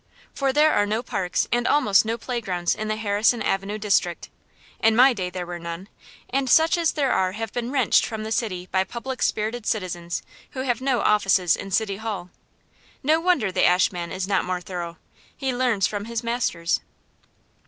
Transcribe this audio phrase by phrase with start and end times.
[0.33, 4.29] For there are no parks and almost no playgrounds in the Harrison Avenue district,
[4.79, 5.89] in my day there were none,
[6.31, 10.23] and such as there are have been wrenched from the city by public spirited citizens
[10.53, 12.31] who have no offices in City Hall.
[13.03, 14.97] No wonder the ashman is not more thorough:
[15.37, 16.79] he learns from his masters.